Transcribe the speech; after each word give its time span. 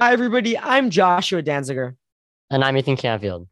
Hi, 0.00 0.14
everybody. 0.14 0.56
I'm 0.56 0.88
Joshua 0.88 1.42
Danziger. 1.42 1.94
And 2.48 2.64
I'm 2.64 2.74
Ethan 2.78 2.96
Canfield. 2.96 3.48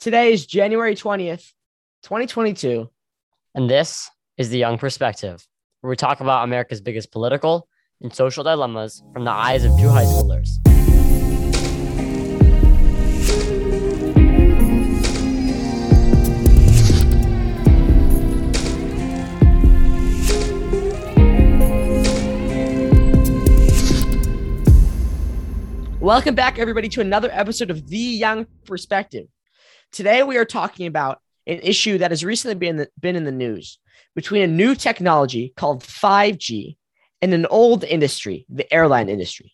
Today 0.00 0.32
is 0.32 0.44
January 0.44 0.96
20th, 0.96 1.52
2022. 2.02 2.90
And 3.54 3.70
this 3.70 4.10
is 4.36 4.48
The 4.48 4.58
Young 4.58 4.78
Perspective, 4.78 5.46
where 5.80 5.90
we 5.90 5.94
talk 5.94 6.20
about 6.20 6.42
America's 6.42 6.80
biggest 6.80 7.12
political 7.12 7.68
and 8.00 8.12
social 8.12 8.42
dilemmas 8.42 9.00
from 9.12 9.22
the 9.22 9.30
eyes 9.30 9.64
of 9.64 9.70
two 9.78 9.88
high 9.88 10.06
schoolers. 10.06 10.48
Welcome 26.10 26.34
back, 26.34 26.58
everybody, 26.58 26.88
to 26.88 27.00
another 27.00 27.30
episode 27.30 27.70
of 27.70 27.86
The 27.86 27.96
Young 27.96 28.44
Perspective. 28.64 29.28
Today, 29.92 30.24
we 30.24 30.38
are 30.38 30.44
talking 30.44 30.88
about 30.88 31.20
an 31.46 31.60
issue 31.62 31.98
that 31.98 32.10
has 32.10 32.24
recently 32.24 32.56
been, 32.56 32.84
been 32.98 33.14
in 33.14 33.22
the 33.22 33.30
news 33.30 33.78
between 34.16 34.42
a 34.42 34.48
new 34.48 34.74
technology 34.74 35.52
called 35.56 35.84
5G 35.84 36.76
and 37.22 37.32
an 37.32 37.46
old 37.46 37.84
industry, 37.84 38.44
the 38.48 38.66
airline 38.74 39.08
industry. 39.08 39.52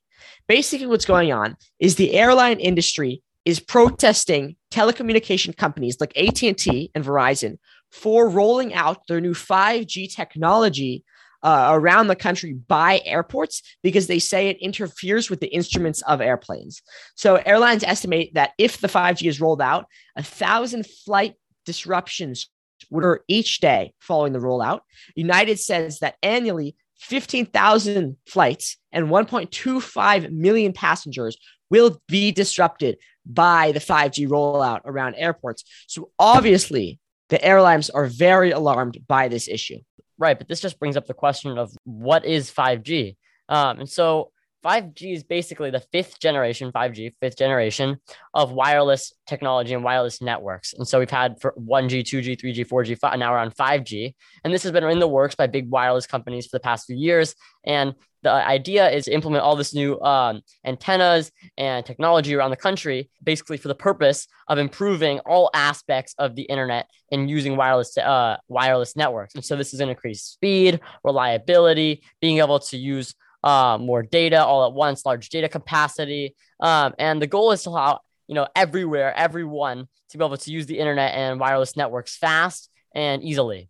Basically, 0.49 0.87
what's 0.87 1.05
going 1.05 1.31
on 1.31 1.59
is 1.79 1.97
the 1.97 2.15
airline 2.15 2.59
industry 2.59 3.23
is 3.45 3.61
protesting 3.61 4.57
telecommunication 4.71 5.55
companies 5.55 6.01
like 6.01 6.17
AT&T 6.17 6.91
and 6.95 7.05
Verizon 7.05 7.59
for 7.91 8.31
rolling 8.31 8.73
out 8.73 9.07
their 9.09 9.21
new 9.21 9.35
5G 9.35 10.11
technology 10.11 11.05
uh, 11.47 11.69
around 11.71 12.09
the 12.09 12.17
country 12.17 12.53
by 12.53 13.01
airports 13.05 13.63
because 13.81 14.09
they 14.09 14.19
say 14.19 14.49
it 14.49 14.59
interferes 14.61 15.31
with 15.31 15.39
the 15.39 15.47
instruments 15.47 16.03
of 16.03 16.21
airplanes. 16.21 16.83
So 17.15 17.37
airlines 17.37 17.85
estimate 17.85 18.35
that 18.35 18.51
if 18.59 18.81
the 18.81 18.89
5G 18.89 19.29
is 19.29 19.41
rolled 19.41 19.63
out, 19.63 19.87
a 20.17 20.25
thousand 20.25 20.87
flight 21.05 21.35
disruptions 21.65 22.51
would 22.91 23.05
occur 23.05 23.21
each 23.29 23.61
day 23.61 23.95
following 24.01 24.33
the 24.33 24.41
rollout. 24.41 24.81
United 25.15 25.61
says 25.61 26.01
that 26.01 26.17
annually 26.21 26.75
15,000 26.99 28.17
flights 28.27 28.77
and 28.91 29.07
1.25 29.07 30.33
million 30.33 30.73
passengers 30.73 31.39
will 31.71 32.03
be 32.09 32.33
disrupted 32.33 32.99
by 33.25 33.71
the 33.71 33.79
5G 33.79 34.27
rollout 34.27 34.81
around 34.85 35.15
airports. 35.15 35.63
So 35.87 36.11
obviously, 36.19 36.99
the 37.29 37.45
airlines 37.45 37.89
are 37.89 38.07
very 38.07 38.51
alarmed 38.51 38.99
by 39.07 39.29
this 39.29 39.47
issue. 39.47 39.79
Right, 40.19 40.39
but 40.39 40.49
this 40.49 40.61
just 40.61 40.79
brings 40.79 40.97
up 40.97 41.07
the 41.07 41.15
question 41.15 41.59
of 41.59 41.77
what 41.85 42.25
is 42.25 42.51
5G. 42.51 43.17
Um, 43.49 43.81
and 43.81 43.89
so 43.89 44.33
5G 44.67 45.15
is 45.15 45.23
basically 45.23 45.71
the 45.71 45.81
fifth 45.93 46.19
generation, 46.19 46.73
5G, 46.73 47.13
fifth 47.21 47.39
generation 47.39 47.99
of 48.35 48.51
wireless 48.51 49.13
technology 49.27 49.75
and 49.75 49.85
wireless 49.85 50.21
networks. 50.21 50.73
And 50.73 50.87
so 50.89 50.99
we've 50.99 51.09
had 51.09 51.41
for 51.41 51.53
1G, 51.53 52.01
2G, 52.01 52.41
3G, 52.41 52.67
4G, 52.67 52.99
5, 52.99 53.19
now 53.19 53.31
we're 53.31 53.39
on 53.39 53.53
5G. 53.53 54.15
And 54.43 54.53
this 54.53 54.65
has 54.65 54.73
been 54.73 54.83
in 54.83 54.99
the 54.99 55.07
works 55.07 55.37
by 55.37 55.47
big 55.47 55.71
wireless 55.71 56.07
companies 56.07 56.47
for 56.47 56.57
the 56.57 56.61
past 56.61 56.87
few 56.87 56.97
years. 56.97 57.37
And 57.65 57.95
the 58.25 58.33
idea 58.33 58.91
is 58.91 59.05
to 59.05 59.13
implement 59.13 59.45
all 59.45 59.55
this 59.55 59.73
new 59.73 60.01
um, 60.01 60.41
antennas 60.65 61.31
and 61.57 61.87
technology 61.87 62.35
around 62.35 62.51
the 62.51 62.57
country, 62.57 63.09
basically 63.23 63.59
for 63.59 63.69
the 63.69 63.75
purpose 63.77 64.27
of 64.49 64.59
improving 64.59 65.21
all 65.21 65.49
aspects 65.55 66.13
of 66.19 66.35
the 66.35 66.43
internet 66.43 66.91
and 67.13 67.31
using 67.31 67.55
wireless 67.55 67.97
uh, 67.97 68.37
wireless 68.49 68.97
networks. 68.97 69.37
And 69.37 69.45
so 69.45 69.55
this 69.55 69.73
is 69.73 69.79
going 69.79 69.87
to 69.87 69.93
increase 69.93 70.23
speed, 70.23 70.81
reliability, 71.05 72.03
being 72.21 72.39
able 72.39 72.59
to 72.59 72.77
use 72.77 73.15
uh, 73.47 73.79
more 73.79 74.03
data 74.03 74.45
all 74.45 74.67
at 74.67 74.73
once, 74.73 75.07
large 75.07 75.29
data 75.29 75.49
capacity. 75.49 76.35
Um, 76.59 76.95
and 76.99 77.23
the 77.23 77.29
goal 77.29 77.53
is 77.53 77.63
to 77.63 77.71
allow, 77.71 78.01
you 78.27 78.35
know, 78.35 78.49
everywhere, 78.57 79.15
everyone 79.17 79.87
to 80.11 80.19
be 80.19 80.25
able 80.25 80.37
to 80.37 80.51
use 80.51 80.67
the 80.67 80.81
internet 80.81 81.15
and 81.15 81.39
wireless 81.39 81.77
networks 81.77 82.17
fast 82.17 82.69
and 82.93 83.23
easily. 83.23 83.69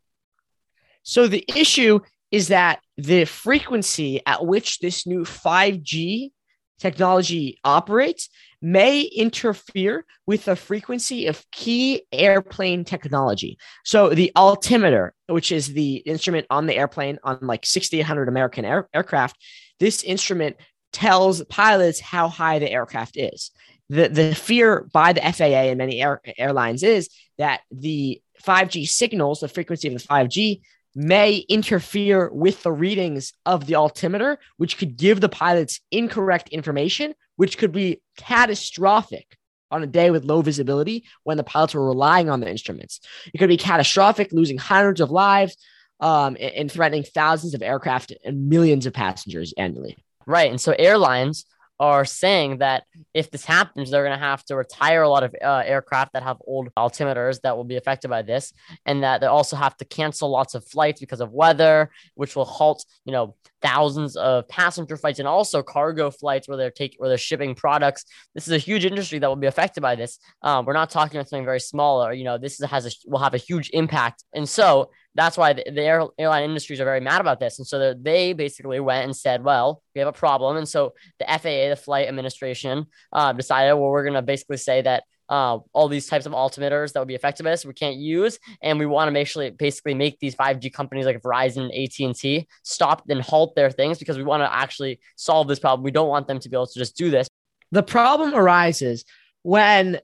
So 1.03 1.29
the 1.29 1.45
issue 1.55 2.01
is 2.31 2.49
that 2.49 2.81
the 2.97 3.27
frequency 3.27 4.23
at 4.25 4.47
which 4.47 4.79
this 4.79 5.07
new 5.07 5.25
5G 5.25 6.31
technology 6.79 7.61
operates 7.63 8.31
may 8.63 9.03
interfere 9.03 10.05
with 10.27 10.45
the 10.45 10.57
frequency 10.57 11.27
of 11.27 11.45
key 11.51 12.03
airplane 12.13 12.85
technology. 12.85 13.59
So 13.85 14.11
the 14.11 14.33
altimeter, 14.35 15.15
which 15.27 15.53
is 15.53 15.73
the 15.73 15.97
instrument 15.97 16.47
on 16.51 16.67
the 16.67 16.77
airplane 16.77 17.19
on 17.23 17.39
like 17.43 17.67
6,800 17.67 18.29
American 18.29 18.65
air- 18.65 18.89
aircraft, 18.95 19.37
this 19.79 20.03
instrument 20.03 20.57
tells 20.93 21.45
pilots 21.45 22.01
how 22.01 22.29
high 22.29 22.59
the 22.59 22.71
aircraft 22.71 23.17
is. 23.17 23.51
The, 23.89 24.09
the 24.09 24.35
fear 24.35 24.89
by 24.93 25.13
the 25.13 25.21
FAA 25.21 25.69
and 25.71 25.79
many 25.79 26.03
air, 26.03 26.21
airlines 26.39 26.83
is 26.83 27.09
that 27.39 27.61
the 27.71 28.21
5G 28.43 28.89
signals, 28.89 29.41
the 29.41 29.49
frequency 29.49 29.89
of 29.89 29.95
the 29.95 30.07
5G, 30.07 30.61
may 30.97 31.37
interfere 31.51 32.31
with 32.33 32.63
the 32.63 32.73
readings 32.73 33.35
of 33.45 33.67
the 33.67 33.75
altimeter, 33.75 34.39
which 34.57 34.79
could 34.79 34.97
give 34.97 35.21
the 35.21 35.29
pilots 35.29 35.81
incorrect 35.91 36.49
information, 36.49 37.15
which 37.37 37.59
could 37.59 37.71
be 37.71 38.01
catastrophic 38.17 39.37
on 39.71 39.83
a 39.83 39.87
day 39.87 40.11
with 40.11 40.25
low 40.25 40.41
visibility 40.41 41.05
when 41.23 41.37
the 41.37 41.45
pilots 41.45 41.75
were 41.75 41.87
relying 41.87 42.31
on 42.31 42.41
the 42.41 42.51
instruments. 42.51 43.01
It 43.35 43.39
could 43.39 43.49
be 43.49 43.59
catastrophic, 43.59 44.33
losing 44.33 44.57
hundreds 44.57 45.03
of 45.03 45.11
lives 45.11 45.57
um, 46.01 46.37
and 46.41 46.73
threatening 46.73 47.03
thousands 47.03 47.53
of 47.53 47.63
aircraft 47.63 48.15
and 48.25 48.49
millions 48.49 48.87
of 48.87 48.95
passengers 48.95 49.53
annually. 49.59 49.99
Right. 50.27 50.51
And 50.51 50.61
so 50.61 50.75
airlines 50.79 51.45
are 51.79 52.05
saying 52.05 52.59
that 52.59 52.85
if 53.13 53.31
this 53.31 53.45
happens, 53.45 53.91
they're 53.91 54.05
going 54.05 54.19
to 54.19 54.25
have 54.25 54.45
to 54.47 54.57
retire 54.57 55.03
a 55.03 55.09
lot 55.09 55.23
of 55.23 55.35
uh, 55.43 55.63
aircraft 55.65 56.13
that 56.15 56.23
have 56.23 56.39
old 56.47 56.69
altimeters 56.77 57.41
that 57.43 57.57
will 57.57 57.65
be 57.65 57.77
affected 57.77 58.09
by 58.09 58.23
this, 58.23 58.53
and 58.87 59.03
that 59.03 59.21
they 59.21 59.27
also 59.27 59.57
have 59.57 59.77
to 59.77 59.85
cancel 59.85 60.31
lots 60.31 60.55
of 60.55 60.67
flights 60.67 61.01
because 61.01 61.21
of 61.21 61.33
weather, 61.33 61.91
which 62.15 62.35
will 62.35 62.45
halt, 62.45 62.85
you 63.05 63.13
know, 63.13 63.35
thousands 63.67 64.17
of 64.17 64.47
passenger 64.49 64.97
flights 64.97 65.19
and 65.19 65.27
also 65.27 65.63
cargo 65.63 66.11
flights 66.11 66.47
where 66.47 66.57
they're 66.57 66.71
taking 66.71 66.99
where 66.99 67.09
they're 67.09 67.19
shipping 67.19 67.55
products. 67.55 68.05
This 68.35 68.47
is 68.47 68.53
a 68.53 68.59
huge 68.59 68.85
industry 68.85 69.19
that 69.19 69.29
will 69.29 69.37
be 69.37 69.49
affected 69.49 69.81
by 69.81 69.97
this. 69.97 70.19
Um, 70.43 70.65
we're 70.65 70.73
not 70.73 70.91
talking 70.91 71.17
about 71.19 71.29
something 71.29 71.45
very 71.45 71.61
small, 71.61 72.05
or 72.05 72.13
you 72.13 72.25
know, 72.25 72.39
this 72.39 72.61
has 72.61 72.87
a 72.87 72.91
will 73.07 73.19
have 73.19 73.35
a 73.35 73.39
huge 73.39 73.71
impact, 73.73 74.25
and 74.33 74.49
so 74.49 74.91
that's 75.17 75.39
why 75.39 75.55
the, 75.55 75.65
the 75.75 75.83
air, 75.83 76.07
airline 76.19 76.45
industries 76.45 76.79
are 76.79 76.85
very 76.85 77.01
mad 77.01 77.21
about 77.21 77.41
this. 77.41 77.59
And 77.59 77.67
so 77.67 77.95
they 77.95 78.35
basically 78.35 78.81
went 78.81 79.07
and 79.07 79.17
said, 79.17 79.43
well, 79.43 79.83
we 79.95 79.99
have 80.01 80.09
a 80.09 80.13
problem. 80.13 80.59
And 80.59 80.69
so 80.69 80.93
the 81.19 81.25
FAA, 81.25 81.71
the 81.71 81.81
flight 81.83 82.07
administration, 82.07 82.87
uh, 83.13 83.33
decided, 83.33 83.75
well, 83.75 83.89
we're 83.89 84.05
going 84.05 84.15
to 84.15 84.23
basically 84.23 84.59
say 84.59 84.83
that 84.83 85.05
uh, 85.29 85.59
all 85.73 85.89
these 85.89 86.07
types 86.07 86.27
of 86.27 86.33
altimeters 86.33 86.93
that 86.93 87.01
would 87.01 87.09
be 87.09 87.17
this 87.17 87.65
we 87.65 87.73
can't 87.73 87.97
use 87.97 88.39
and 88.63 88.79
we 88.79 88.87
want 88.87 89.09
to 89.09 89.13
make 89.13 89.27
sure 89.27 89.51
basically 89.51 89.95
make 89.95 90.19
these 90.21 90.35
5g 90.35 90.73
companies 90.73 91.07
like 91.07 91.21
verizon 91.21 91.63
and 91.63 91.73
at&t 91.73 92.47
stop 92.63 93.03
and 93.09 93.21
halt 93.21 93.55
their 93.55 93.71
things 93.71 93.99
because 93.99 94.17
we 94.17 94.23
want 94.23 94.43
to 94.43 94.55
actually 94.55 95.01
solve 95.17 95.49
this 95.49 95.59
problem 95.59 95.83
we 95.83 95.91
don't 95.91 96.09
want 96.09 96.29
them 96.29 96.39
to 96.39 96.49
be 96.49 96.57
able 96.57 96.67
to 96.67 96.79
just 96.79 96.97
do 96.97 97.11
this 97.11 97.29
the 97.73 97.83
problem 97.83 98.35
arises 98.35 99.05
when 99.43 100.01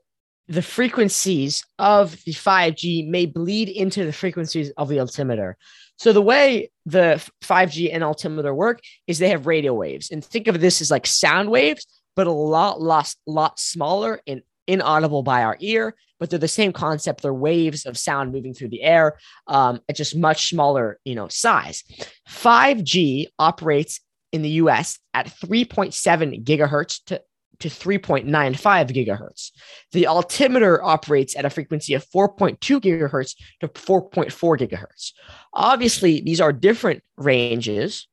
the 0.49 0.62
frequencies 0.62 1.65
of 1.78 2.12
the 2.25 2.32
5G 2.32 3.09
may 3.09 3.27
bleed 3.27 3.69
into 3.69 4.05
the 4.05 4.12
frequencies 4.12 4.71
of 4.77 4.88
the 4.88 5.00
altimeter. 5.00 5.56
So 5.97 6.12
the 6.12 6.22
way 6.22 6.71
the 6.84 7.27
5G 7.43 7.91
and 7.93 8.03
altimeter 8.03 8.55
work 8.55 8.81
is 9.06 9.19
they 9.19 9.31
have 9.31 9.47
radio 9.47 9.72
waves. 9.72 10.11
And 10.11 10.25
think 10.25 10.49
of 10.49 10.61
this 10.61 10.81
as 10.81 10.91
like 10.91 11.06
sound 11.06 11.49
waves, 11.49 11.87
but 12.16 12.27
a 12.27 12.32
lot, 12.32 12.81
lot, 12.81 13.15
lot 13.27 13.59
smaller 13.61 14.21
and 14.27 14.43
inaudible 14.67 15.23
by 15.23 15.43
our 15.43 15.56
ear. 15.61 15.95
But 16.19 16.31
they're 16.31 16.39
the 16.39 16.49
same 16.49 16.73
concept. 16.73 17.23
They're 17.23 17.34
waves 17.34 17.84
of 17.84 17.99
sound 17.99 18.33
moving 18.33 18.55
through 18.55 18.69
the 18.69 18.83
air 18.83 19.19
um, 19.49 19.81
at 19.89 19.97
just 19.97 20.17
much 20.17 20.50
smaller, 20.50 20.99
you 21.05 21.15
know, 21.15 21.28
size. 21.28 21.83
5G 22.28 23.27
operates 23.39 24.00
in 24.31 24.43
the 24.43 24.50
US 24.50 24.99
at 25.15 25.27
3.7 25.27 26.45
gigahertz 26.45 27.00
to 27.06 27.23
to 27.62 27.69
3.95 27.69 28.91
gigahertz. 28.91 29.53
The 29.93 30.09
altimeter 30.09 30.82
operates 30.82 31.37
at 31.37 31.44
a 31.44 31.50
frequency 31.50 31.94
of 31.94 32.05
4.2 32.05 32.59
gigahertz 32.59 33.37
to 33.61 33.69
4.4 33.69 34.59
gigahertz. 34.59 35.12
Obviously, 35.55 36.20
these 36.20 36.41
are 36.41 36.53
different 36.53 37.03
ranges, 37.17 38.09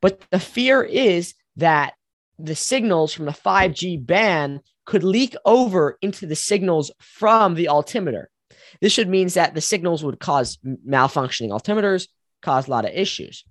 but 0.00 0.20
the 0.32 0.40
fear 0.40 0.82
is 0.82 1.34
that 1.56 1.94
the 2.38 2.56
signals 2.56 3.12
from 3.12 3.26
the 3.26 3.32
5G 3.32 4.04
band 4.04 4.60
could 4.88 5.04
leak 5.04 5.36
over 5.44 5.98
into 6.00 6.24
the 6.24 6.34
signals 6.34 6.90
from 6.98 7.54
the 7.54 7.68
altimeter. 7.68 8.30
This 8.80 8.90
should 8.90 9.06
means 9.06 9.34
that 9.34 9.54
the 9.54 9.60
signals 9.60 10.02
would 10.02 10.18
cause 10.18 10.56
malfunctioning 10.64 11.50
altimeters, 11.50 12.08
cause 12.40 12.66
a 12.66 12.70
lot 12.70 12.86
of 12.86 12.92
issues. 12.94 13.44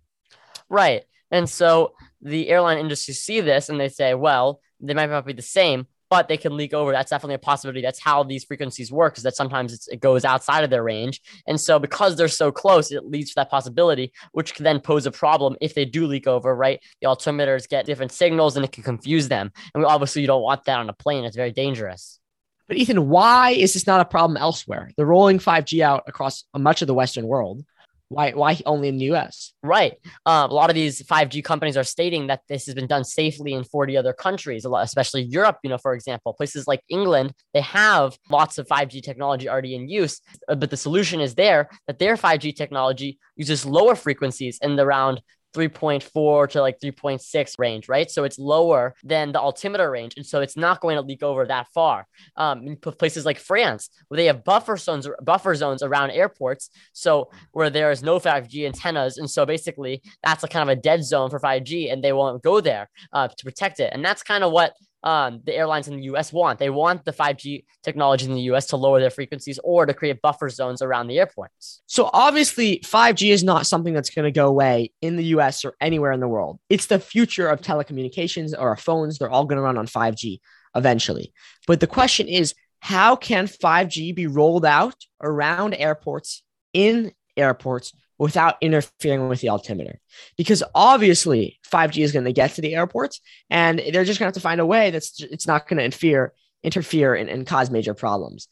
Right. 0.68 1.04
And 1.30 1.48
so 1.48 1.94
the 2.24 2.50
airline 2.50 2.80
industry 2.80 3.14
see 3.14 3.40
this 3.42 3.70
and 3.70 3.80
they 3.80 3.90
say, 3.90 4.16
well, 4.16 4.62
they 4.80 4.96
might 4.96 5.12
not 5.12 5.28
be 5.28 5.34
the 5.34 5.44
same, 5.44 5.86
but 6.10 6.28
they 6.28 6.38
can 6.38 6.56
leak 6.56 6.74
over. 6.74 6.92
That's 6.92 7.10
definitely 7.10 7.36
a 7.36 7.40
possibility. 7.40 7.82
That's 7.82 8.00
how 8.00 8.24
these 8.24 8.44
frequencies 8.44 8.92
work, 8.92 9.18
is 9.18 9.24
that 9.24 9.36
sometimes 9.36 9.88
it 9.88 10.00
goes 10.00 10.26
outside 10.26 10.64
of 10.64 10.70
their 10.70 10.84
range. 10.84 11.22
And 11.48 11.60
so 11.60 11.80
because 11.80 12.16
they're 12.16 12.28
so 12.28 12.52
close, 12.52 12.92
it 12.92 13.06
leads 13.06 13.30
to 13.32 13.36
that 13.36 13.50
possibility, 13.50 14.14
which 14.32 14.54
can 14.54 14.64
then 14.64 14.80
pose 14.80 15.06
a 15.06 15.12
problem 15.12 15.56
if 15.62 15.74
they 15.74 15.86
do 15.86 16.08
leak 16.08 16.28
over, 16.28 16.56
right? 16.56 16.82
The 17.02 17.08
altimeters 17.08 17.68
get 17.68 17.86
different 17.86 18.12
signals 18.12 18.56
and 18.56 18.66
it 18.66 18.72
can 18.72 18.84
confuse 18.84 19.28
them. 19.28 19.52
And 19.74 19.86
obviously 19.86 20.22
you 20.22 20.28
don't 20.28 20.42
want 20.42 20.66
that 20.66 20.80
on 20.80 20.90
a 20.90 20.94
plane. 20.94 21.26
It's 21.26 21.36
very 21.36 21.52
dangerous. 21.52 22.20
But 22.68 22.78
Ethan, 22.78 23.08
why 23.08 23.52
is 23.52 23.74
this 23.74 23.88
not 23.88 24.02
a 24.02 24.06
problem 24.06 24.36
elsewhere? 24.36 24.92
They're 24.98 25.06
rolling 25.06 25.40
5G 25.40 25.82
out 25.82 26.04
across 26.08 26.44
much 26.56 26.82
of 26.82 26.88
the 26.88 26.94
Western 26.94 27.26
world. 27.26 27.64
Why, 28.10 28.32
why 28.32 28.58
only 28.66 28.88
in 28.88 28.98
the 28.98 29.06
US? 29.14 29.54
Right. 29.62 29.94
Um, 30.26 30.50
a 30.50 30.54
lot 30.54 30.70
of 30.70 30.76
these 30.76 31.02
5G 31.04 31.44
companies 31.44 31.78
are 31.78 31.84
stating 31.84 32.28
that 32.28 32.42
this 32.48 32.66
has 32.66 32.74
been 32.74 32.88
done 32.88 33.04
safely 33.04 33.54
in 33.54 33.64
40 33.64 33.98
other 33.98 34.14
countries, 34.14 34.66
a 34.66 34.70
lot, 34.70 34.86
especially 34.86 35.24
Europe, 35.24 35.58
you 35.64 35.70
know, 35.70 35.78
for 35.78 35.94
example, 35.94 36.34
places 36.34 36.68
like 36.68 36.82
England, 36.90 37.34
they 37.54 37.62
have 37.62 38.18
lots 38.30 38.58
of 38.58 38.68
5G 38.68 39.04
technology 39.04 39.50
already 39.50 39.76
in 39.76 39.90
use. 39.90 40.22
Uh, 40.48 40.56
but 40.56 40.70
the 40.70 40.78
solution 40.78 41.20
is 41.20 41.36
there 41.36 41.70
that 41.88 42.00
their 42.00 42.16
5G 42.16 42.56
technology 42.56 43.20
uses 43.36 43.66
lower 43.66 43.96
frequencies 43.96 44.58
in 44.62 44.76
the 44.76 44.88
around 44.88 45.22
3.4 45.56 46.50
to 46.50 46.62
like 46.62 46.80
3.6 46.80 47.54
range, 47.58 47.90
right? 47.90 48.10
So 48.10 48.24
it's 48.24 48.38
lower 48.38 48.96
than 49.04 49.32
the 49.32 49.40
altimeter 49.40 49.90
range. 49.90 50.14
And 50.18 50.26
so 50.26 50.42
it's 50.42 50.58
not 50.58 50.82
going 50.82 50.96
to 50.96 51.02
leak 51.02 51.24
over 51.24 51.46
that 51.46 51.68
far. 51.74 52.06
Um, 52.36 52.68
in 52.68 52.76
places 52.78 53.26
like 53.26 53.40
France, 53.40 53.90
where 54.08 54.18
they 54.18 54.26
have 54.26 54.44
buffer 54.44 54.78
zones, 54.78 55.08
buffer 55.22 55.56
zones 55.56 55.82
around 55.82 56.12
airports. 56.12 56.70
So 56.94 57.30
where 57.52 57.70
there 57.70 57.92
is 57.92 58.04
no 58.04 58.20
5G 58.20 58.66
antennas. 58.66 59.18
And 59.18 59.30
so 59.30 59.46
basically 59.46 60.02
that's 60.24 60.44
a 60.44 60.48
kind 60.48 60.70
of 60.70 60.78
a 60.78 60.82
dead 60.82 61.04
zone 61.04 61.30
for 61.30 61.40
5G 61.40 61.92
and 61.92 62.04
they 62.04 62.14
won't 62.14 62.44
go 62.44 62.62
there 62.62 62.90
uh, 63.14 63.28
to 63.28 63.44
protect 63.44 63.80
it. 63.80 63.92
And 63.94 64.04
that's 64.04 64.24
kind 64.24 64.44
of 64.44 64.52
what 64.52 64.74
um, 65.08 65.40
the 65.46 65.56
airlines 65.56 65.88
in 65.88 65.96
the 65.96 66.04
US 66.14 66.34
want. 66.34 66.60
They 66.60 66.70
want 66.70 67.06
the 67.06 67.14
5G 67.14 67.64
technology 67.82 68.26
in 68.26 68.34
the 68.34 68.42
US 68.52 68.66
to 68.68 68.76
lower 68.76 69.00
their 69.00 69.10
frequencies 69.10 69.58
or 69.64 69.86
to 69.86 69.94
create 69.94 70.22
buffer 70.22 70.50
zones 70.50 70.82
around 70.82 71.08
the 71.08 71.18
airports. 71.18 71.82
So, 71.86 72.10
obviously, 72.12 72.80
5G 72.80 73.32
is 73.32 73.42
not 73.42 73.66
something 73.66 73.94
that's 73.94 74.10
going 74.10 74.26
to 74.26 74.32
go 74.32 74.48
away 74.48 74.92
in 75.02 75.16
the 75.16 75.24
US 75.36 75.64
or 75.64 75.76
anywhere 75.80 76.12
in 76.12 76.20
the 76.20 76.28
world. 76.28 76.60
It's 76.70 76.88
the 76.88 77.00
future 77.00 77.48
of 77.48 77.62
telecommunications 77.62 78.52
or 78.52 78.68
our 78.68 78.76
phones. 78.76 79.18
They're 79.18 79.30
all 79.30 79.46
going 79.46 79.56
to 79.56 79.62
run 79.62 79.78
on 79.78 79.88
5G 79.88 80.42
eventually. 80.76 81.32
But 81.68 81.80
the 81.80 81.88
question 81.88 82.28
is, 82.28 82.54
how 82.82 83.16
can 83.16 83.48
5G 83.48 84.14
be 84.14 84.28
rolled 84.28 84.66
out 84.66 84.96
around 85.22 85.74
airports 85.74 86.44
in 86.74 87.14
airports 87.38 87.94
without 88.18 88.58
interfering 88.62 89.28
with 89.28 89.42
the 89.42 89.50
altimeter. 89.50 90.00
Because 90.38 90.64
obviously 90.74 91.60
5G 91.72 92.04
is 92.04 92.12
going 92.12 92.26
to 92.26 92.34
get 92.34 92.52
to 92.54 92.62
the 92.62 92.76
airports 92.76 93.22
and 93.50 93.80
they're 93.80 94.06
just 94.06 94.20
going 94.20 94.26
to 94.26 94.30
have 94.30 94.34
to 94.34 94.40
find 94.40 94.62
a 94.62 94.66
way 94.66 94.92
that's 94.92 95.22
it's 95.22 95.48
not 95.48 95.68
going 95.68 95.78
to 95.78 95.86
interfere 95.86 96.34
interfere 96.64 97.14
and, 97.16 97.30
and 97.30 97.46
cause 97.46 97.70
major 97.70 97.94
problems. 97.94 98.48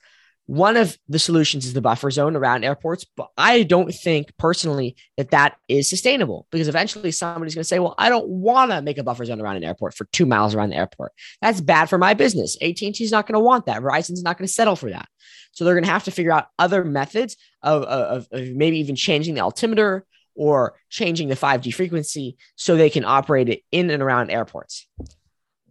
One 0.47 0.77
of 0.77 0.95
the 1.09 1.17
solutions 1.17 1.65
is 1.65 1.73
the 1.73 1.81
buffer 1.81 2.11
zone 2.11 2.35
around 2.35 2.63
airports, 2.63 3.03
but 3.03 3.29
I 3.35 3.63
don't 3.63 3.91
think 3.91 4.31
personally 4.37 4.95
that 5.17 5.31
that 5.31 5.57
is 5.67 5.89
sustainable 5.89 6.45
because 6.51 6.67
eventually 6.67 7.11
somebody's 7.11 7.55
going 7.55 7.63
to 7.63 7.67
say, 7.67 7.79
"Well, 7.79 7.95
I 7.97 8.09
don't 8.09 8.27
want 8.27 8.69
to 8.69 8.83
make 8.83 8.99
a 8.99 9.03
buffer 9.03 9.25
zone 9.25 9.41
around 9.41 9.57
an 9.57 9.63
airport 9.63 9.95
for 9.95 10.05
two 10.11 10.27
miles 10.27 10.53
around 10.53 10.69
the 10.69 10.75
airport. 10.75 11.13
That's 11.41 11.61
bad 11.61 11.89
for 11.89 11.97
my 11.97 12.13
business. 12.13 12.57
AT&T 12.61 13.03
is 13.03 13.11
not 13.11 13.25
going 13.25 13.33
to 13.33 13.39
want 13.39 13.65
that. 13.65 13.81
Verizon's 13.81 14.21
not 14.21 14.37
going 14.37 14.47
to 14.47 14.53
settle 14.53 14.75
for 14.75 14.91
that. 14.91 15.07
So 15.51 15.65
they're 15.65 15.73
going 15.73 15.85
to 15.85 15.89
have 15.89 16.03
to 16.03 16.11
figure 16.11 16.31
out 16.31 16.49
other 16.59 16.83
methods 16.83 17.37
of, 17.63 17.83
of, 17.83 18.27
of 18.31 18.55
maybe 18.55 18.79
even 18.79 18.95
changing 18.95 19.33
the 19.33 19.41
altimeter 19.41 20.05
or 20.35 20.75
changing 20.89 21.29
the 21.29 21.35
5G 21.35 21.73
frequency 21.73 22.37
so 22.55 22.75
they 22.75 22.89
can 22.91 23.05
operate 23.05 23.49
it 23.49 23.63
in 23.71 23.89
and 23.89 24.03
around 24.03 24.29
airports." 24.29 24.87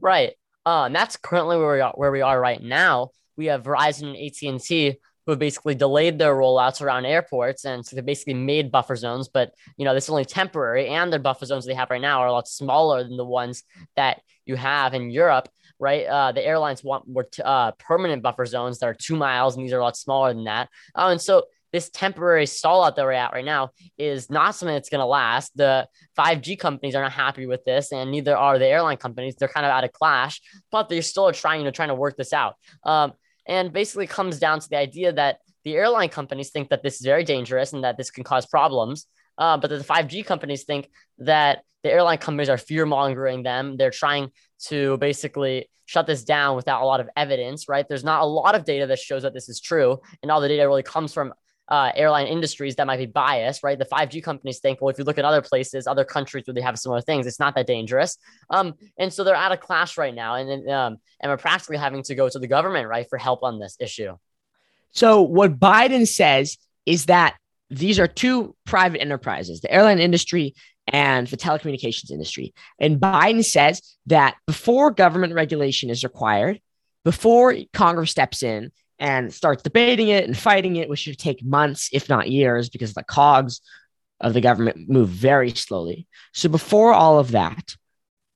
Right. 0.01 0.33
Uh, 0.67 0.85
and 0.87 0.95
that's 0.97 1.17
currently 1.17 1.59
where 1.59 1.75
we 1.75 1.81
are, 1.81 1.93
where 1.93 2.11
we 2.11 2.23
are 2.23 2.41
right 2.41 2.61
now 2.61 3.11
we 3.37 3.47
have 3.47 3.63
Verizon 3.63 4.15
and 4.15 4.17
AT&T 4.17 4.99
who 5.27 5.33
have 5.33 5.39
basically 5.39 5.75
delayed 5.75 6.19
their 6.19 6.35
rollouts 6.35 6.83
around 6.83 7.07
airports 7.07 7.65
and 7.65 7.85
so 7.85 7.97
they 7.97 8.03
basically 8.03 8.35
made 8.35 8.71
buffer 8.71 8.97
zones 8.97 9.29
but 9.29 9.53
you 9.77 9.85
know 9.85 9.95
this 9.95 10.05
is 10.05 10.11
only 10.11 10.25
temporary 10.25 10.89
and 10.89 11.13
the 11.13 11.19
buffer 11.19 11.47
zones 11.47 11.65
they 11.65 11.75
have 11.75 11.91
right 11.91 12.01
now 12.01 12.21
are 12.21 12.29
a 12.29 12.33
lot 12.33 12.49
smaller 12.49 13.03
than 13.03 13.17
the 13.17 13.25
ones 13.25 13.63
that 13.97 14.21
you 14.45 14.57
have 14.57 14.95
in 14.95 15.11
Europe 15.11 15.49
right 15.79 16.07
uh, 16.07 16.33
the 16.33 16.45
airlines 16.45 16.85
want 16.85 17.09
more 17.09 17.25
t- 17.25 17.43
uh, 17.43 17.73
permanent 17.79 18.23
buffer 18.23 18.47
zones 18.47 18.79
that 18.79 18.87
are 18.87 18.95
two 18.95 19.17
miles 19.17 19.57
and 19.57 19.65
these 19.65 19.73
are 19.73 19.81
a 19.81 19.85
lot 19.85 19.97
smaller 19.97 20.33
than 20.35 20.45
that 20.45 20.69
oh, 20.95 21.09
and 21.09 21.21
so 21.21 21.45
this 21.73 21.91
temporary 21.91 22.47
stall 22.47 22.85
out 22.85 22.95
that 22.95 23.05
we're 23.05 23.11
at 23.11 23.33
right 23.33 23.45
now 23.45 23.71
is 23.99 24.31
not 24.31 24.55
something 24.55 24.77
that's 24.77 24.89
going 24.89 25.01
to 25.01 25.07
last. 25.07 25.51
The 25.57 25.89
5G 26.17 26.57
companies 26.57 26.95
are 26.95 27.03
not 27.03 27.11
happy 27.11 27.47
with 27.47 27.65
this, 27.65 27.91
and 27.91 28.13
neither 28.13 28.37
are 28.37 28.61
the 28.61 28.67
airline 28.69 28.97
companies. 28.97 29.35
They're 29.35 29.49
kind 29.49 29.67
of 29.67 29.73
out 29.73 29.83
of 29.83 29.91
clash, 29.91 30.41
but 30.71 30.89
they're 30.89 31.03
still 31.03 31.33
trying 31.33 31.65
to 31.65 31.73
trying 31.73 31.89
to 31.89 31.97
work 31.97 32.17
this 32.17 32.33
out. 32.33 32.55
Um, 32.85 33.15
and 33.47 33.73
basically 33.73 34.07
comes 34.07 34.39
down 34.39 34.61
to 34.61 34.69
the 34.69 34.77
idea 34.77 35.13
that 35.13 35.39
the 35.65 35.75
airline 35.75 36.09
companies 36.09 36.51
think 36.51 36.69
that 36.71 36.83
this 36.83 36.97
is 36.97 37.03
very 37.03 37.25
dangerous 37.25 37.73
and 37.73 37.85
that 37.85 37.97
this 37.97 38.11
can 38.11 38.25
cause 38.25 38.47
problems. 38.47 39.07
Uh, 39.39 39.57
but 39.57 39.71
the 39.71 39.79
5G 39.79 40.25
companies 40.25 40.65
think 40.65 40.89
that 41.19 41.65
the 41.83 41.91
airline 41.91 42.19
companies 42.19 42.49
are 42.49 42.59
fear 42.59 42.87
mongering 42.87 43.43
them. 43.43 43.77
They're 43.77 43.91
trying 43.91 44.31
to 44.67 44.97
basically 44.99 45.69
shut 45.87 46.07
this 46.07 46.25
down 46.25 46.57
without 46.57 46.83
a 46.83 46.87
lot 46.87 47.01
of 47.01 47.09
evidence, 47.17 47.69
right? 47.69 47.87
There's 47.87 48.05
not 48.05 48.23
a 48.23 48.27
lot 48.27 48.55
of 48.55 48.65
data 48.65 48.87
that 48.87 48.99
shows 48.99 49.23
that 49.23 49.35
this 49.35 49.49
is 49.49 49.61
true. 49.61 50.01
And 50.23 50.31
all 50.31 50.41
the 50.41 50.49
data 50.49 50.67
really 50.67 50.83
comes 50.83 51.13
from 51.13 51.35
uh, 51.69 51.91
airline 51.95 52.27
industries 52.27 52.77
that 52.77 52.87
might 52.87 52.99
be 52.99 53.07
biased, 53.07 53.63
right? 53.63 53.79
The 53.79 53.87
5G 53.87 54.23
companies 54.23 54.59
think, 54.59 54.81
well, 54.81 54.91
if 54.91 54.99
you 54.99 55.05
look 55.05 55.19
at 55.19 55.25
other 55.25 55.41
places, 55.41 55.87
other 55.87 56.05
countries 56.05 56.45
where 56.47 56.55
they 56.55 56.61
have 56.61 56.79
similar 56.79 57.01
things, 57.01 57.27
it's 57.27 57.41
not 57.41 57.55
that 57.55 57.67
dangerous. 57.67 58.19
Um, 58.51 58.75
and 58.99 59.13
so 59.13 59.25
they're 59.25 59.35
out 59.35 59.53
of 59.53 59.61
class 59.61 59.97
right 59.97 60.15
now, 60.15 60.35
and 60.35 60.69
um, 60.69 60.99
and 61.21 61.31
we're 61.31 61.37
practically 61.37 61.79
having 61.79 62.03
to 62.05 62.15
go 62.15 62.29
to 62.29 62.39
the 62.39 62.47
government, 62.47 62.89
right, 62.89 63.09
for 63.09 63.19
help 63.19 63.43
on 63.43 63.59
this 63.59 63.77
issue. 63.81 64.17
So 64.91 65.23
what 65.23 65.59
Biden 65.59 66.07
says 66.07 66.59
is 66.87 67.07
that 67.07 67.37
these 67.71 67.99
are 67.99 68.07
two 68.07 68.55
private 68.65 69.01
enterprises, 69.01 69.61
the 69.61 69.73
airline 69.73 69.99
industry 69.99 70.55
and 70.87 71.27
the 71.27 71.37
telecommunications 71.37 72.11
industry. 72.11 72.55
And 72.79 73.01
Biden 73.01 73.45
says 73.45 73.81
that 74.07 74.37
before 74.47 74.91
government 74.91 75.35
regulation 75.35 75.91
is 75.91 76.05
required, 76.05 76.61
before 77.05 77.57
Congress 77.73 78.11
steps 78.11 78.43
in 78.43 78.71
and 78.99 79.33
starts 79.33 79.63
debating 79.63 80.09
it 80.09 80.25
and 80.25 80.37
fighting 80.37 80.77
it, 80.77 80.89
which 80.89 81.01
should 81.01 81.19
take 81.19 81.45
months, 81.45 81.89
if 81.93 82.09
not 82.09 82.31
years, 82.31 82.69
because 82.69 82.95
the 82.95 83.03
cogs 83.03 83.61
of 84.21 84.35
the 84.35 84.41
government 84.41 84.89
move 84.89 85.09
very 85.09 85.51
slowly. 85.51 86.07
So 86.33 86.49
before 86.49 86.93
all 86.93 87.19
of 87.19 87.33
that, 87.33 87.75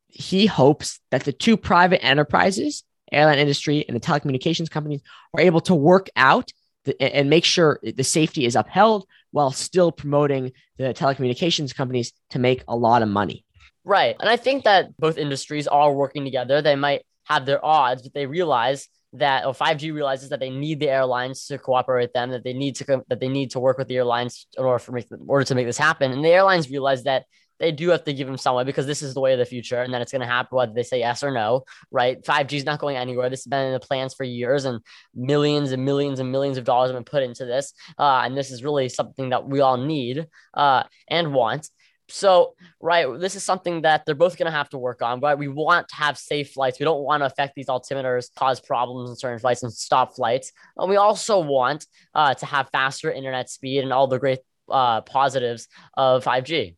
he 0.08 0.46
hopes 0.46 1.00
that 1.10 1.24
the 1.24 1.32
two 1.32 1.56
private 1.56 2.04
enterprises, 2.04 2.82
airline 3.12 3.38
industry 3.38 3.84
and 3.86 3.96
the 3.96 4.00
telecommunications 4.00 4.70
companies, 4.70 5.00
are 5.32 5.40
able 5.40 5.60
to 5.62 5.74
work 5.74 6.08
out 6.16 6.50
the, 6.84 7.00
and 7.00 7.30
make 7.30 7.44
sure 7.44 7.78
the 7.82 8.04
safety 8.04 8.44
is 8.44 8.56
upheld 8.56 9.06
while 9.30 9.50
still 9.50 9.92
promoting 9.92 10.52
the 10.76 10.94
telecommunications 10.94 11.74
companies 11.74 12.12
to 12.30 12.38
make 12.38 12.64
a 12.66 12.76
lot 12.76 13.02
of 13.02 13.08
money. 13.08 13.44
Right. 13.84 14.16
And 14.20 14.28
I 14.28 14.36
think 14.36 14.64
that 14.64 14.96
both 14.96 15.16
industries 15.18 15.68
are 15.68 15.92
working 15.92 16.24
together. 16.24 16.60
They 16.60 16.76
might 16.76 17.06
have 17.24 17.46
their 17.46 17.64
odds, 17.64 18.02
but 18.02 18.14
they 18.14 18.26
realize 18.26 18.88
that 19.14 19.46
or 19.46 19.52
5G 19.52 19.92
realizes 19.92 20.28
that 20.30 20.40
they 20.40 20.50
need 20.50 20.80
the 20.80 20.90
airlines 20.90 21.46
to 21.46 21.58
cooperate 21.58 22.04
with 22.04 22.12
them, 22.12 22.30
that 22.30 22.44
they 22.44 22.52
need 22.52 22.76
to 22.76 23.04
that 23.08 23.20
they 23.20 23.28
need 23.28 23.50
to 23.52 23.60
work 23.60 23.78
with 23.78 23.88
the 23.88 23.96
airlines 23.96 24.46
in 24.56 24.64
order 24.64 24.78
for 24.78 24.92
make, 24.92 25.10
in 25.10 25.24
order 25.26 25.44
to 25.44 25.54
make 25.54 25.66
this 25.66 25.78
happen. 25.78 26.12
And 26.12 26.24
the 26.24 26.30
airlines 26.30 26.70
realize 26.70 27.04
that 27.04 27.24
they 27.58 27.72
do 27.72 27.88
have 27.88 28.04
to 28.04 28.12
give 28.12 28.26
them 28.26 28.38
some 28.38 28.54
way 28.54 28.64
because 28.64 28.86
this 28.86 29.02
is 29.02 29.14
the 29.14 29.20
way 29.20 29.32
of 29.32 29.38
the 29.38 29.44
future, 29.44 29.82
and 29.82 29.92
then 29.92 30.00
it's 30.00 30.12
going 30.12 30.20
to 30.20 30.26
happen 30.26 30.56
whether 30.56 30.72
they 30.72 30.82
say 30.82 31.00
yes 31.00 31.22
or 31.22 31.30
no. 31.30 31.64
Right? 31.90 32.22
5G 32.22 32.52
is 32.52 32.64
not 32.64 32.78
going 32.78 32.96
anywhere. 32.96 33.30
This 33.30 33.40
has 33.40 33.46
been 33.46 33.66
in 33.66 33.72
the 33.72 33.80
plans 33.80 34.14
for 34.14 34.24
years, 34.24 34.64
and 34.64 34.80
millions 35.14 35.72
and 35.72 35.84
millions 35.84 36.20
and 36.20 36.30
millions 36.30 36.58
of 36.58 36.64
dollars 36.64 36.90
have 36.90 36.96
been 36.96 37.04
put 37.04 37.22
into 37.22 37.44
this. 37.44 37.72
Uh, 37.98 38.22
and 38.24 38.36
this 38.36 38.50
is 38.50 38.62
really 38.62 38.88
something 38.88 39.30
that 39.30 39.48
we 39.48 39.60
all 39.60 39.76
need 39.76 40.26
uh, 40.54 40.84
and 41.08 41.32
want. 41.32 41.68
So, 42.10 42.54
right, 42.80 43.06
this 43.18 43.34
is 43.34 43.44
something 43.44 43.82
that 43.82 44.06
they're 44.06 44.14
both 44.14 44.38
going 44.38 44.50
to 44.50 44.56
have 44.56 44.70
to 44.70 44.78
work 44.78 45.02
on. 45.02 45.20
Right, 45.20 45.36
we 45.36 45.48
want 45.48 45.88
to 45.88 45.96
have 45.96 46.16
safe 46.16 46.52
flights. 46.52 46.78
We 46.78 46.84
don't 46.84 47.02
want 47.02 47.20
to 47.20 47.26
affect 47.26 47.54
these 47.54 47.66
altimeters, 47.66 48.34
cause 48.34 48.60
problems 48.60 49.10
in 49.10 49.16
certain 49.16 49.38
flights, 49.38 49.62
and 49.62 49.72
stop 49.72 50.16
flights. 50.16 50.52
And 50.76 50.88
we 50.88 50.96
also 50.96 51.40
want 51.40 51.86
uh, 52.14 52.34
to 52.34 52.46
have 52.46 52.70
faster 52.70 53.12
internet 53.12 53.50
speed 53.50 53.80
and 53.80 53.92
all 53.92 54.06
the 54.06 54.18
great 54.18 54.40
uh, 54.70 55.02
positives 55.02 55.68
of 55.94 56.24
5G. 56.24 56.76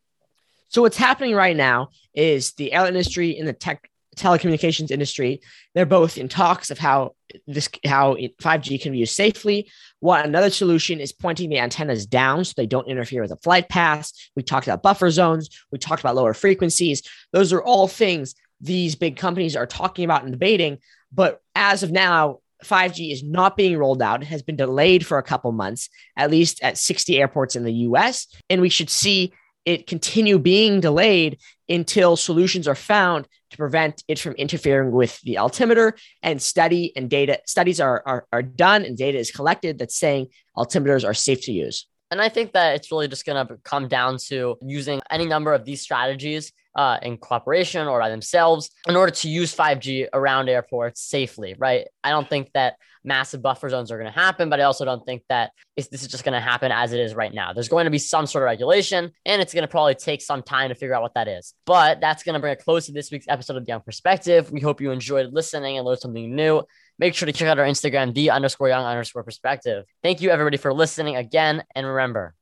So, 0.67 0.81
what's 0.81 0.97
happening 0.97 1.35
right 1.35 1.55
now 1.55 1.89
is 2.13 2.53
the 2.53 2.73
airline 2.73 2.95
industry 2.95 3.37
and 3.37 3.47
the 3.47 3.53
tech 3.53 3.90
telecommunications 4.17 4.91
industry. 4.91 5.41
They're 5.73 5.85
both 5.85 6.17
in 6.17 6.27
talks 6.27 6.69
of 6.69 6.77
how 6.77 7.15
this 7.47 7.69
how 7.85 8.15
5G 8.15 8.81
can 8.81 8.91
be 8.91 8.99
used 8.99 9.15
safely. 9.15 9.71
What 9.99 10.25
another 10.25 10.49
solution 10.49 10.99
is 10.99 11.13
pointing 11.13 11.49
the 11.49 11.59
antennas 11.59 12.05
down 12.05 12.43
so 12.43 12.53
they 12.55 12.65
don't 12.65 12.89
interfere 12.89 13.21
with 13.21 13.29
the 13.29 13.37
flight 13.37 13.69
paths. 13.69 14.31
We 14.35 14.43
talked 14.43 14.67
about 14.67 14.83
buffer 14.83 15.09
zones. 15.11 15.49
We 15.71 15.79
talked 15.79 16.01
about 16.01 16.15
lower 16.15 16.33
frequencies. 16.33 17.03
Those 17.31 17.53
are 17.53 17.61
all 17.61 17.87
things 17.87 18.35
these 18.59 18.95
big 18.95 19.17
companies 19.17 19.55
are 19.55 19.65
talking 19.65 20.05
about 20.05 20.23
and 20.23 20.31
debating. 20.31 20.77
But 21.11 21.41
as 21.55 21.83
of 21.83 21.91
now, 21.91 22.39
5G 22.63 23.11
is 23.11 23.23
not 23.23 23.57
being 23.57 23.75
rolled 23.77 24.01
out. 24.01 24.21
It 24.21 24.27
has 24.27 24.43
been 24.43 24.55
delayed 24.55 25.05
for 25.05 25.17
a 25.17 25.23
couple 25.23 25.51
months, 25.51 25.89
at 26.15 26.29
least 26.29 26.61
at 26.61 26.77
60 26.77 27.19
airports 27.19 27.55
in 27.55 27.63
the 27.63 27.73
US. 27.73 28.27
And 28.49 28.61
we 28.61 28.69
should 28.69 28.89
see 28.89 29.33
it 29.65 29.87
continue 29.87 30.39
being 30.39 30.79
delayed 30.79 31.37
until 31.69 32.17
solutions 32.17 32.67
are 32.67 32.75
found 32.75 33.27
to 33.51 33.57
prevent 33.57 34.03
it 34.07 34.19
from 34.19 34.33
interfering 34.33 34.91
with 34.91 35.19
the 35.21 35.37
altimeter 35.37 35.95
and 36.23 36.41
study 36.41 36.93
and 36.95 37.09
data 37.09 37.39
studies 37.45 37.79
are, 37.79 38.01
are, 38.05 38.27
are 38.31 38.41
done 38.41 38.83
and 38.83 38.97
data 38.97 39.17
is 39.17 39.31
collected 39.31 39.77
that's 39.77 39.97
saying 39.97 40.27
altimeters 40.57 41.07
are 41.07 41.13
safe 41.13 41.45
to 41.45 41.51
use. 41.51 41.87
And 42.09 42.21
I 42.21 42.27
think 42.27 42.53
that 42.53 42.75
it's 42.75 42.91
really 42.91 43.07
just 43.07 43.25
going 43.25 43.47
to 43.47 43.57
come 43.63 43.87
down 43.87 44.17
to 44.27 44.57
using 44.61 45.01
any 45.09 45.25
number 45.25 45.53
of 45.53 45.63
these 45.63 45.81
strategies 45.81 46.51
uh, 46.75 46.97
in 47.01 47.17
cooperation 47.17 47.87
or 47.87 47.99
by 47.99 48.09
themselves 48.09 48.69
in 48.87 48.95
order 48.95 49.13
to 49.13 49.29
use 49.29 49.55
5G 49.55 50.07
around 50.13 50.49
airports 50.49 51.01
safely, 51.01 51.55
right? 51.57 51.87
I 52.03 52.09
don't 52.09 52.29
think 52.29 52.51
that 52.53 52.75
massive 53.03 53.41
buffer 53.41 53.69
zones 53.69 53.91
are 53.91 53.97
going 53.97 54.11
to 54.11 54.17
happen, 54.17 54.49
but 54.49 54.59
I 54.59 54.63
also 54.63 54.85
don't 54.85 55.05
think 55.05 55.23
that 55.29 55.51
this 55.75 55.87
is 55.91 56.07
just 56.07 56.23
going 56.23 56.33
to 56.33 56.39
happen 56.39 56.71
as 56.71 56.93
it 56.93 56.99
is 56.99 57.15
right 57.15 57.33
now. 57.33 57.53
There's 57.53 57.69
going 57.69 57.85
to 57.85 57.91
be 57.91 57.97
some 57.97 58.27
sort 58.27 58.43
of 58.43 58.45
regulation, 58.45 59.11
and 59.25 59.41
it's 59.41 59.53
going 59.53 59.63
to 59.63 59.67
probably 59.67 59.95
take 59.95 60.21
some 60.21 60.43
time 60.43 60.69
to 60.69 60.75
figure 60.75 60.93
out 60.93 61.01
what 61.01 61.13
that 61.15 61.27
is. 61.27 61.53
But 61.65 61.99
that's 62.01 62.23
going 62.23 62.33
to 62.33 62.39
bring 62.39 62.53
a 62.53 62.55
close 62.55 62.85
to 62.87 62.91
this 62.91 63.11
week's 63.11 63.27
episode 63.27 63.57
of 63.57 63.65
The 63.65 63.69
Young 63.69 63.81
Perspective. 63.81 64.51
We 64.51 64.61
hope 64.61 64.81
you 64.81 64.91
enjoyed 64.91 65.33
listening 65.33 65.77
and 65.77 65.85
learned 65.85 65.99
something 65.99 66.35
new. 66.35 66.63
Make 66.99 67.15
sure 67.15 67.25
to 67.25 67.33
check 67.33 67.47
out 67.47 67.57
our 67.57 67.65
Instagram, 67.65 68.13
the 68.13 68.29
underscore 68.29 68.69
young 68.69 68.85
underscore 68.85 69.23
perspective. 69.23 69.85
Thank 70.03 70.21
you, 70.21 70.29
everybody, 70.29 70.57
for 70.57 70.73
listening 70.73 71.15
again. 71.15 71.63
And 71.73 71.87
remember, 71.87 72.35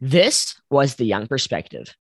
this 0.00 0.60
was 0.70 0.96
The 0.96 1.04
Young 1.04 1.26
Perspective. 1.26 1.94